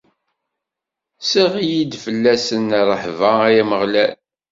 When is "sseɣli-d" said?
1.19-1.93